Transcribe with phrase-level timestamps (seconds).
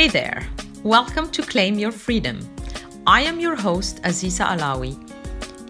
[0.00, 0.48] Hey there,
[0.82, 2.40] welcome to Claim Your Freedom.
[3.06, 4.96] I am your host, Aziza Alawi.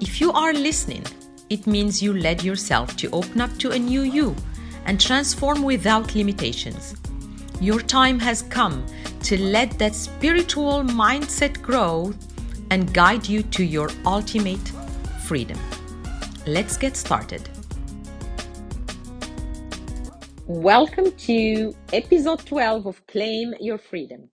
[0.00, 1.04] If you are listening,
[1.48, 4.36] it means you led yourself to open up to a new you
[4.84, 6.94] and transform without limitations.
[7.60, 8.86] Your time has come
[9.24, 12.14] to let that spiritual mindset grow
[12.70, 14.68] and guide you to your ultimate
[15.26, 15.58] freedom.
[16.46, 17.48] Let's get started.
[20.52, 24.30] Welcome to episode 12 of Claim Your Freedom.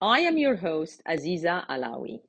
[0.00, 2.20] I am your host, Aziza Alawi.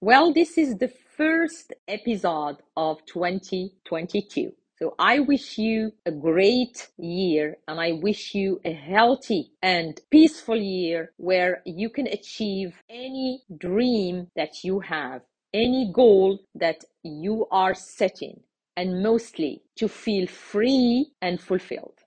[0.00, 4.50] Well, this is the first episode of 2022.
[4.80, 10.60] So I wish you a great year and I wish you a healthy and peaceful
[10.60, 15.22] year where you can achieve any dream that you have,
[15.54, 18.40] any goal that you are setting,
[18.76, 22.01] and mostly to feel free and fulfilled.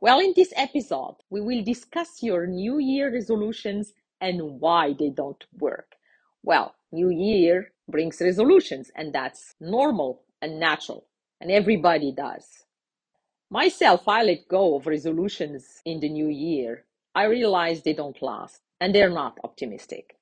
[0.00, 5.44] Well, in this episode, we will discuss your New Year resolutions and why they don't
[5.58, 5.96] work.
[6.42, 11.06] Well, New Year brings resolutions, and that's normal and natural,
[11.40, 12.64] and everybody does.
[13.50, 16.84] Myself, I let go of resolutions in the new year.
[17.14, 20.16] I realize they don't last and they're not optimistic.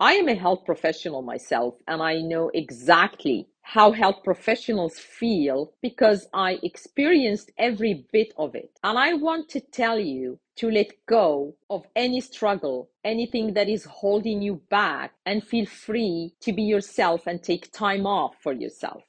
[0.00, 6.26] I am a health professional myself, and I know exactly how health professionals feel because
[6.32, 8.70] I experienced every bit of it.
[8.82, 13.84] And I want to tell you to let go of any struggle, anything that is
[13.84, 19.02] holding you back, and feel free to be yourself and take time off for yourself,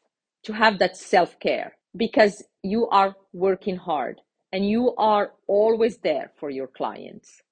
[0.43, 4.19] to have that self care because you are working hard
[4.51, 7.43] and you are always there for your clients.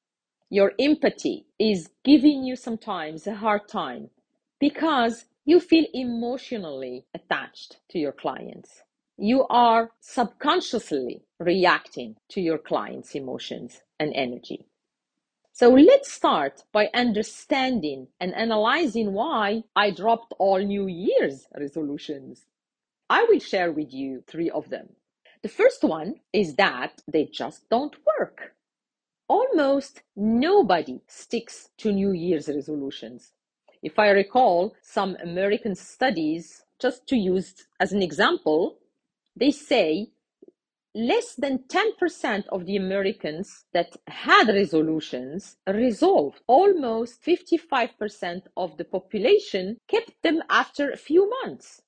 [0.49, 4.09] Your empathy is giving you sometimes a hard time
[4.59, 8.83] because you feel emotionally attached to your clients.
[9.17, 14.67] You are subconsciously reacting to your clients' emotions and energy.
[15.53, 22.45] So let's start by understanding and analyzing why I dropped all New Year's resolutions.
[23.09, 24.89] I will share with you three of them.
[25.43, 28.53] The first one is that they just don't work
[29.29, 33.33] almost nobody sticks to New Year's resolutions.
[33.81, 38.77] If I recall some American studies, just to use as an example,
[39.35, 40.09] they say
[40.95, 46.41] less than 10% of the Americans that had resolutions resolved.
[46.47, 51.81] Almost 55% of the population kept them after a few months.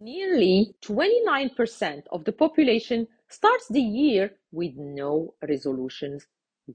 [0.00, 6.26] Nearly 29% of the population starts the year with no resolutions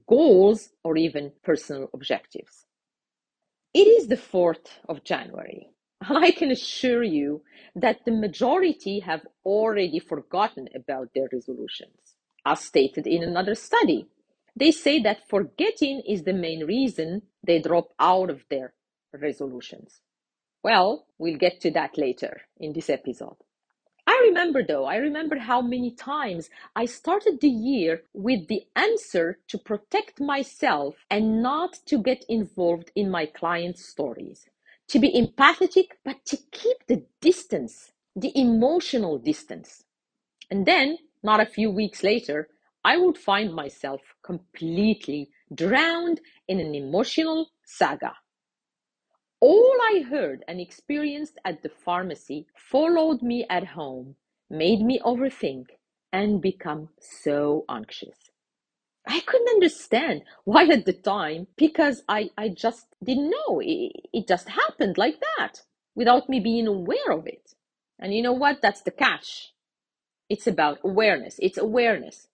[0.08, 2.63] goals, or even personal objectives.
[3.74, 5.68] It is the 4th of January,
[6.00, 7.42] and I can assure you
[7.74, 12.14] that the majority have already forgotten about their resolutions.
[12.46, 14.06] As stated in another study,
[14.56, 18.74] they say that forgetting is the main reason they drop out of their
[19.12, 20.00] resolutions.
[20.62, 23.38] Well, we'll get to that later in this episode.
[24.28, 29.58] Remember though, I remember how many times I started the year with the answer to
[29.58, 34.48] protect myself and not to get involved in my clients' stories.
[34.88, 39.84] To be empathetic, but to keep the distance, the emotional distance.
[40.50, 42.48] And then, not a few weeks later,
[42.82, 48.14] I would find myself completely drowned in an emotional saga.
[49.46, 54.16] All I heard and experienced at the pharmacy followed me at home,
[54.48, 55.66] made me overthink,
[56.10, 58.30] and become so anxious.
[59.06, 63.60] I couldn't understand why at the time, because I, I just didn't know.
[63.60, 65.60] It, it just happened like that
[65.94, 67.52] without me being aware of it.
[67.98, 68.62] And you know what?
[68.62, 69.52] That's the catch.
[70.30, 71.36] It's about awareness.
[71.38, 72.28] It's awareness.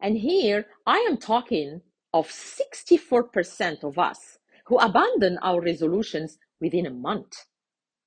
[0.00, 1.82] And here I am talking
[2.14, 7.44] of 64% of us who abandon our resolutions within a month.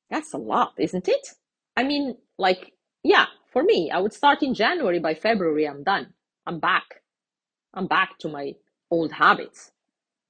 [0.10, 1.30] That's a lot, isn't it?
[1.78, 2.74] I mean, like,
[3.04, 5.00] yeah, for me, I would start in January.
[5.00, 6.14] By February, I'm done.
[6.46, 7.02] I'm back.
[7.74, 8.54] I'm back to my
[8.92, 9.72] old habits,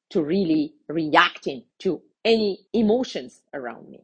[0.09, 4.01] to really reacting to any emotions around me.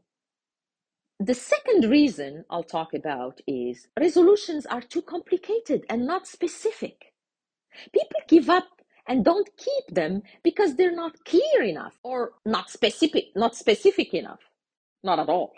[1.20, 7.14] The second reason I'll talk about is resolutions are too complicated and not specific.
[7.94, 13.26] People give up and don't keep them because they're not clear enough or not specific
[13.36, 14.42] not specific enough.
[15.04, 15.54] Not at all.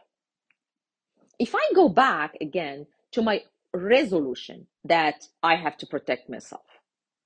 [1.39, 6.65] If i go back again to my resolution that i have to protect myself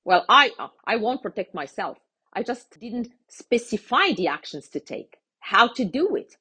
[0.06, 0.51] well i
[0.85, 1.97] i won't protect myself.
[2.33, 6.38] I just didn't specify the actions to take how to do it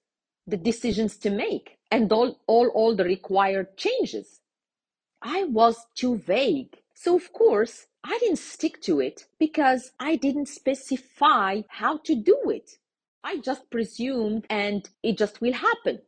[0.46, 4.40] the decisions to make and all all, all the required changes.
[5.22, 6.78] I was too vague.
[6.94, 12.38] So of course I didn't stick to it because I didn't specify how to do
[12.50, 12.78] it.
[13.22, 16.00] I just presumed and it just will happen.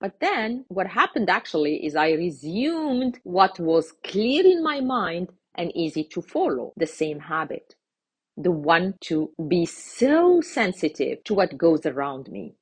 [0.00, 5.74] But then what happened actually is I resumed what was clear in my mind and
[5.74, 7.74] easy to follow the same habit.
[8.36, 12.54] The one to be so sensitive to what goes around me.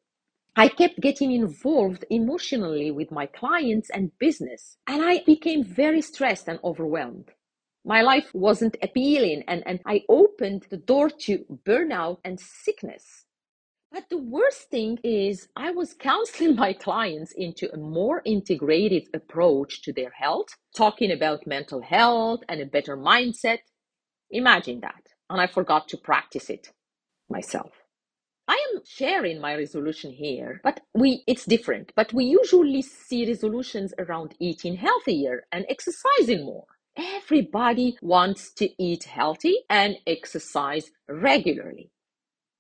[0.57, 6.47] I kept getting involved emotionally with my clients and business, and I became very stressed
[6.49, 7.33] and overwhelmed.
[7.85, 13.27] My life wasn't appealing, and, and I opened the door to burnout and sickness.
[13.93, 19.83] But the worst thing is, I was counseling my clients into a more integrated approach
[19.83, 23.61] to their health, talking about mental health and a better mindset.
[24.31, 25.03] Imagine that.
[25.31, 26.69] And I forgot to practice it
[27.31, 27.73] myself.
[28.49, 31.93] I am sharing my resolution here, but we it's different.
[31.97, 36.67] But we usually see resolutions around eating healthier and exercising more.
[36.97, 41.91] Everybody wants to eat healthy and exercise regularly.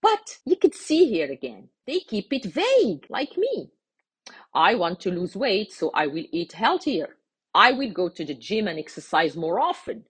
[0.03, 3.71] But you can see here again, they keep it vague, like me.
[4.53, 7.17] I want to lose weight, so I will eat healthier.
[7.55, 10.05] I will go to the gym and exercise more often.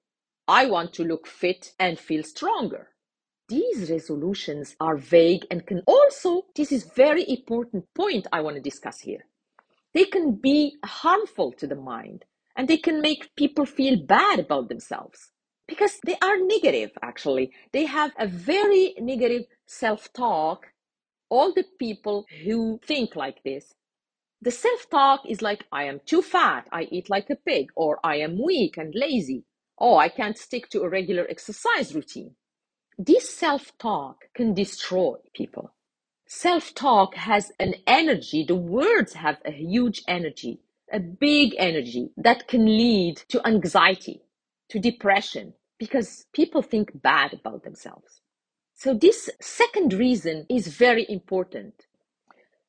[0.48, 2.88] I want to look fit and feel stronger.
[3.48, 8.62] These resolutions are vague and can also, this is very important point I want to
[8.62, 9.26] discuss here.
[9.92, 12.24] They can be harmful to the mind
[12.56, 15.32] and they can make people feel bad about themselves
[15.66, 17.52] because they are negative actually.
[17.72, 20.66] They have a very negative self-talk.
[21.30, 23.74] All the people who think like this,
[24.40, 28.16] the self-talk is like, I am too fat, I eat like a pig, or I
[28.16, 29.44] am weak and lazy.
[29.78, 32.36] Oh, I can't stick to a regular exercise routine.
[32.98, 35.72] This self talk can destroy people.
[36.26, 40.60] Self talk has an energy, the words have a huge energy,
[40.92, 44.22] a big energy that can lead to anxiety,
[44.70, 48.20] to depression, because people think bad about themselves.
[48.74, 51.86] So, this second reason is very important.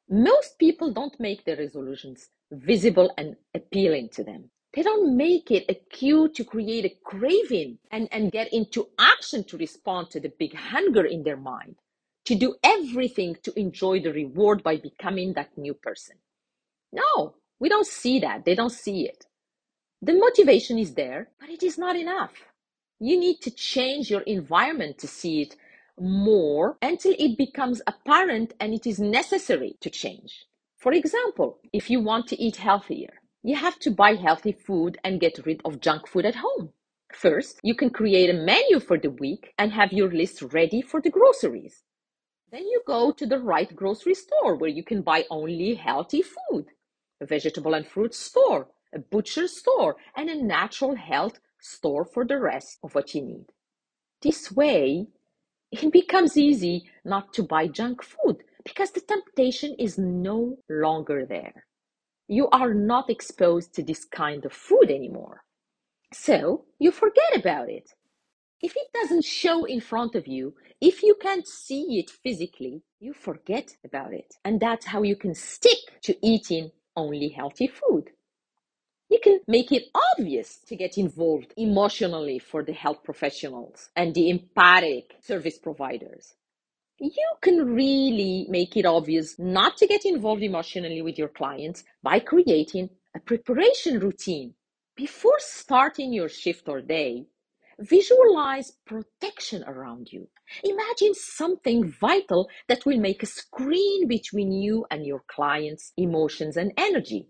[0.10, 4.52] Most people don't make their resolutions visible and appealing to them.
[4.74, 9.44] They don't make it a cue to create a craving and, and get into action
[9.46, 11.78] to respond to the big hunger in their mind,
[12.26, 16.18] to do everything to enjoy the reward by becoming that new person.
[16.92, 18.46] No, we don't see that.
[18.46, 19.26] They don't see it.
[20.02, 22.34] The motivation is there, but it is not enough.
[23.00, 25.56] You need to change your environment to see it
[26.00, 30.46] more until it becomes apparent and it is necessary to change.
[30.78, 33.14] For example, if you want to eat healthier,
[33.44, 36.72] you have to buy healthy food and get rid of junk food at home.
[37.14, 41.02] First, you can create a menu for the week and have your list ready for
[41.02, 41.84] the groceries.
[42.52, 46.68] Then you go to the right grocery store where you can buy only healthy food,
[47.26, 52.80] vegetable and fruit store, a butcher store, and a natural health store for the rest
[52.84, 53.46] of what you need.
[54.22, 55.08] This way,
[55.72, 61.66] it becomes easy not to buy junk food because the temptation is no longer there
[62.28, 65.44] you are not exposed to this kind of food anymore.
[66.14, 67.92] So you forget about it.
[68.62, 73.14] If it doesn't show in front of you, if you can't see it physically, you
[73.14, 74.34] forget about it.
[74.44, 78.12] And that's how you can stick to eating only healthy food.
[79.10, 84.30] You can make it obvious to get involved emotionally for the health professionals and the
[84.30, 86.34] empathic service providers
[87.00, 92.20] you can really make it obvious not to get involved emotionally with your clients by
[92.20, 94.54] creating a preparation routine.
[94.96, 97.26] Before starting your shift or day,
[97.80, 100.28] visualize protection around you.
[100.64, 106.72] Imagine something vital that will make a screen between you and your clients' emotions and
[106.78, 107.28] energy.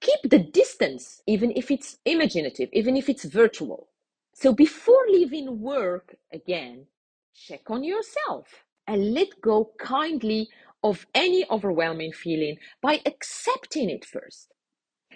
[0.00, 3.88] Keep the distance, even if it's imaginative, even if it's virtual.
[4.34, 6.86] So before leaving work again,
[7.34, 10.48] check on yourself and let go kindly
[10.82, 14.52] of any overwhelming feeling by accepting it first.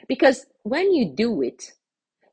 [0.09, 1.73] Because when you do it,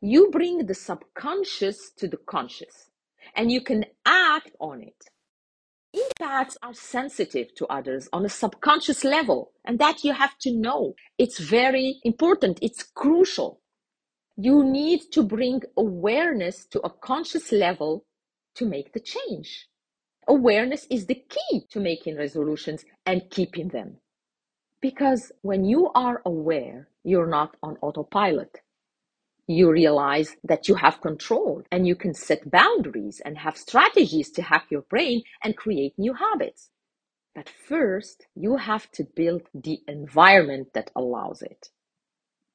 [0.02, 2.90] you bring the subconscious to the conscious
[3.36, 5.06] and you can act on it.
[5.96, 10.94] Empaths are sensitive to others on a subconscious level, and that you have to know.
[11.18, 13.60] It's very important, it's crucial.
[14.38, 18.06] You need to bring awareness to a conscious level
[18.56, 19.68] to make the change.
[20.28, 23.98] Awareness is the key to making resolutions and keeping them.
[24.82, 28.60] Because when you are aware, you're not on autopilot.
[29.52, 34.44] You realize that you have control and you can set boundaries and have strategies to
[34.44, 36.70] hack your brain and create new habits.
[37.34, 41.70] But first, you have to build the environment that allows it.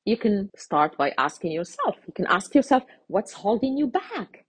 [0.04, 4.44] You can start by asking yourself, you can ask yourself, what's holding you back?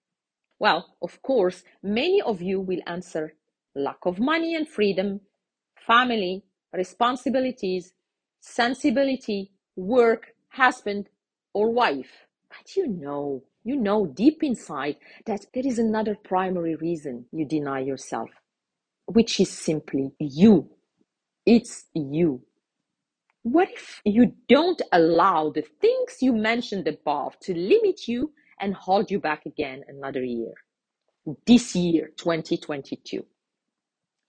[0.59, 3.33] Well, of course, many of you will answer
[3.73, 5.21] lack of money and freedom,
[5.75, 7.93] family, responsibilities,
[8.39, 11.09] sensibility, work, husband,
[11.51, 12.27] or wife.
[12.57, 17.81] But you know, you know deep inside that there is another primary reason you deny
[17.81, 18.29] yourself,
[19.07, 20.69] which is simply you.
[21.45, 22.43] It's you.
[23.43, 29.11] What if you don't allow the things you mentioned above to limit you and hold
[29.11, 30.53] you back again another year?
[31.47, 33.25] This year, 2022.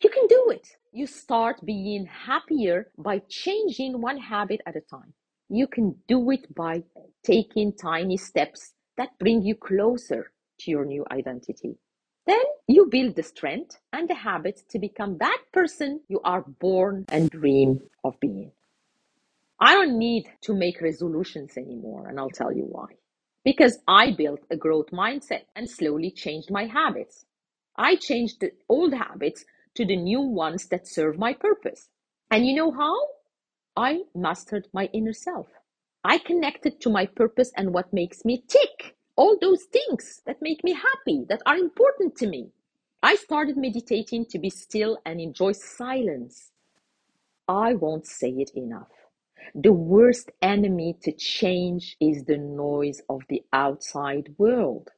[0.03, 0.69] You can do it.
[0.93, 5.15] You start being happier by changing one habit at a time.
[5.49, 6.83] You can do it by
[7.27, 10.31] taking tiny steps that bring you closer
[10.61, 11.77] to your new identity.
[12.25, 17.05] Then you build the strength and the habits to become that person you are born
[17.09, 18.53] and dream of being.
[19.59, 22.87] I don't need to make resolutions anymore, and I'll tell you why.
[23.45, 27.25] Because I built a growth mindset and slowly changed my habits.
[27.77, 31.89] I changed the old habits to the new ones that serve my purpose.
[32.31, 32.97] And you know how?
[33.77, 35.49] I mastered my inner self.
[36.09, 38.95] I connected to my purpose and what makes me tick.
[39.17, 42.53] All those things that make me happy, that are important to me.
[43.03, 46.53] I started meditating to be still and enjoy silence.
[47.49, 48.93] I won't say it enough.
[49.53, 54.91] The worst enemy to change is the noise of the outside world.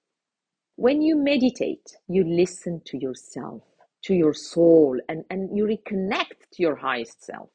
[0.76, 3.62] When you meditate, you listen to yourself,
[4.04, 7.48] to your soul, and, and you reconnect to your highest self.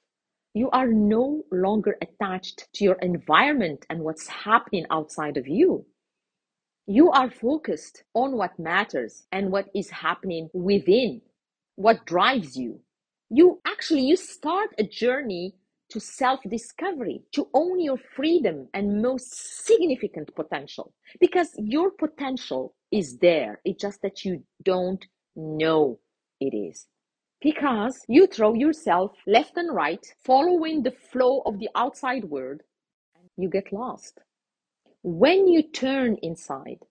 [0.54, 5.86] You are no longer attached to your environment and what's happening outside of you.
[6.88, 11.22] You are focused on what matters and what is happening within,
[11.76, 12.82] what drives you.
[13.30, 15.56] You actually you start a journey
[15.90, 19.34] to self discovery, to own your freedom and most
[19.66, 20.94] significant potential.
[21.20, 23.62] Because your potential is there.
[23.66, 25.06] It's just that you don't
[25.36, 26.00] know
[26.42, 26.88] it is.
[27.44, 32.62] Because you throw yourself left and right, following the flow of the outside world,
[33.16, 34.22] and you get lost.
[35.04, 36.86] When you turn inside,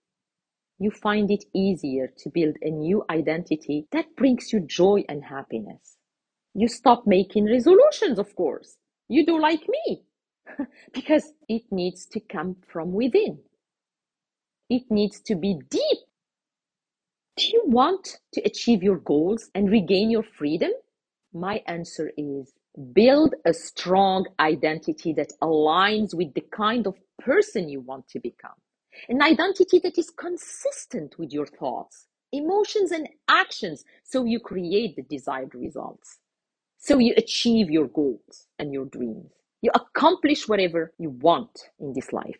[0.77, 5.97] you find it easier to build a new identity that brings you joy and happiness.
[6.53, 8.77] You stop making resolutions, of course.
[9.09, 10.03] You do like me
[10.93, 13.39] because it needs to come from within.
[14.69, 16.02] It needs to be deep.
[17.35, 20.69] Do you want to achieve your goals and regain your freedom?
[21.33, 22.53] My answer is
[22.93, 28.59] build a strong identity that aligns with the kind of person you want to become.
[29.09, 35.01] An identity that is consistent with your thoughts, emotions, and actions so you create the
[35.01, 36.19] desired results.
[36.77, 39.31] So you achieve your goals and your dreams.
[39.63, 42.37] You accomplish whatever you want in this life.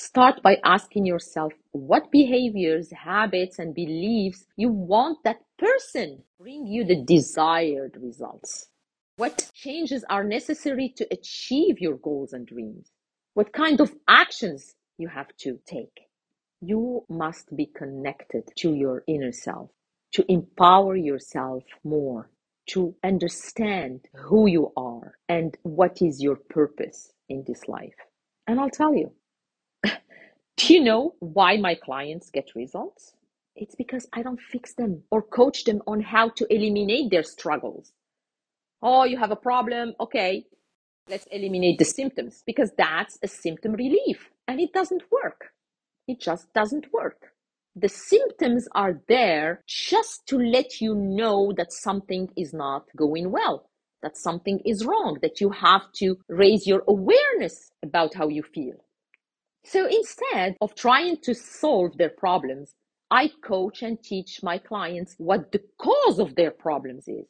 [0.00, 6.84] Start by asking yourself what behaviors, habits, and beliefs you want that person bring you
[6.84, 8.68] the desired results.
[9.16, 12.92] What changes are necessary to achieve your goals and dreams?
[13.34, 16.06] What kind of actions you have to take?
[16.60, 19.70] You must be connected to your inner self
[20.12, 22.30] to empower yourself more
[22.68, 27.96] to understand who you are and what is your purpose in this life.
[28.46, 29.12] And I'll tell you,
[30.58, 33.14] do you know why my clients get results?
[33.56, 37.92] It's because I don't fix them or coach them on how to eliminate their struggles.
[38.82, 39.94] Oh, you have a problem.
[40.00, 40.46] Okay,
[41.08, 45.52] let's eliminate the symptoms because that's a symptom relief and it doesn't work.
[46.08, 47.32] It just doesn't work
[47.80, 53.70] the symptoms are there just to let you know that something is not going well,
[54.02, 58.74] that something is wrong, that you have to raise your awareness about how you feel.
[59.64, 62.74] So instead of trying to solve their problems,
[63.10, 67.26] I coach and teach my clients what the cause of their problems is.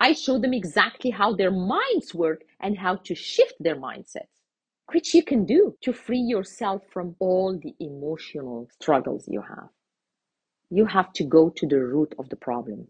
[0.00, 4.42] I show them exactly how their minds work and how to shift their mindsets,
[4.92, 9.70] which you can do to free yourself from all the emotional struggles you have
[10.70, 12.88] you have to go to the root of the problem.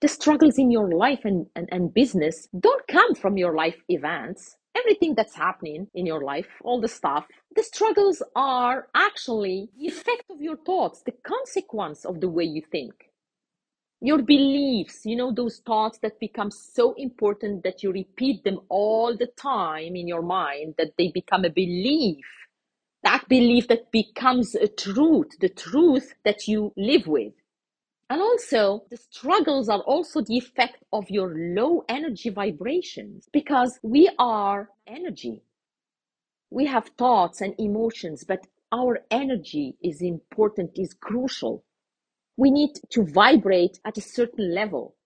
[0.00, 4.56] The struggles in your life and, and, and business don't come from your life events.
[4.76, 10.24] Everything that's happening in your life, all the stuff, the struggles are actually the effect
[10.30, 12.94] of your thoughts, the consequence of the way you think.
[14.02, 19.16] Your beliefs, you know, those thoughts that become so important that you repeat them all
[19.16, 22.26] the time in your mind that they become a belief
[23.04, 27.32] that belief that becomes a truth, the truth that you live with.
[28.10, 34.10] And also, the struggles are also the effect of your low energy vibrations because we
[34.18, 35.44] are energy.
[36.50, 41.64] We have thoughts and emotions, but our energy is important, is crucial.
[42.36, 44.96] We need to vibrate at a certain level.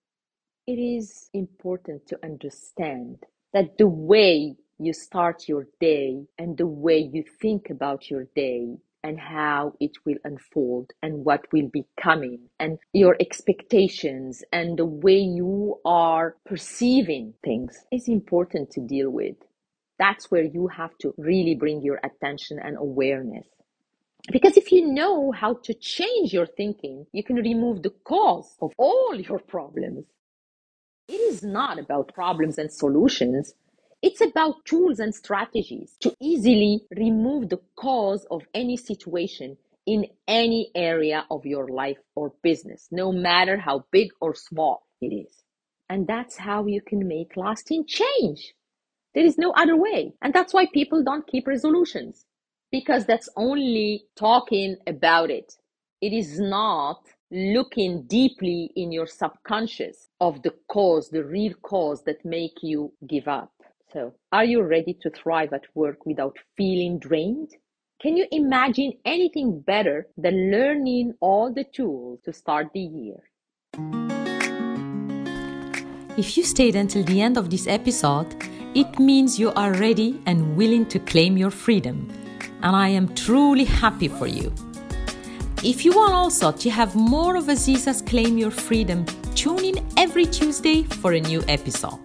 [0.65, 3.19] It is important to understand
[3.53, 8.77] that the way you start your day and the way you think about your day
[9.05, 14.85] and how it will unfold and what will be coming and your expectations and the
[14.85, 19.35] way you are perceiving things is important to deal with.
[19.99, 23.45] That's where you have to really bring your attention and awareness.
[24.31, 28.71] Because if you know how to change your thinking, you can remove the cause of
[28.75, 30.05] all your problems.
[31.07, 33.53] It is not about problems and solutions.
[34.01, 40.71] It's about tools and strategies to easily remove the cause of any situation in any
[40.75, 45.43] area of your life or business, no matter how big or small it is.
[45.89, 48.53] And that's how you can make lasting change.
[49.15, 50.13] There is no other way.
[50.21, 52.25] And that's why people don't keep resolutions
[52.71, 55.53] because that's only talking about it.
[56.01, 62.25] It is not looking deeply in your subconscious of the cause, the real cause that
[62.25, 63.54] make you give up.
[63.93, 67.51] So, are you ready to thrive at work without feeling drained?
[68.01, 73.21] Can you imagine anything better than learning all the tools to start the year?
[76.17, 78.35] If you stayed until the end of this episode,
[78.73, 82.11] it means you are ready and willing to claim your freedom.
[82.63, 84.53] And I am truly happy for you.
[85.63, 90.25] If you want also to have more of Aziza's Claim Your Freedom, tune in every
[90.25, 91.99] Tuesday for a new episode.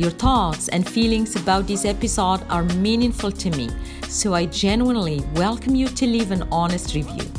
[0.00, 3.68] Your thoughts and feelings about this episode are meaningful to me,
[4.08, 7.30] so I genuinely welcome you to leave an honest review.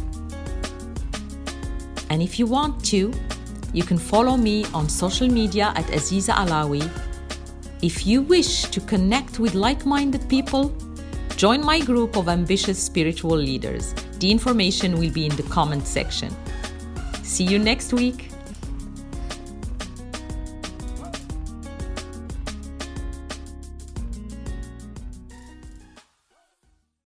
[2.12, 3.12] And if you want to,
[3.74, 6.88] you can follow me on social media at Aziza Alawi.
[7.82, 10.72] If you wish to connect with like minded people,
[11.38, 16.30] join my group of ambitious spiritual leaders the information will be in the comment section.
[17.24, 18.31] See you next week.